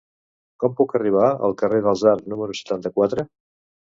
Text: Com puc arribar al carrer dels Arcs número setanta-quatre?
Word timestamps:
Com 0.61 0.71
puc 0.79 0.95
arribar 0.99 1.27
al 1.49 1.53
carrer 1.59 1.83
dels 1.87 2.03
Arcs 2.13 2.31
número 2.33 2.57
setanta-quatre? 2.61 3.29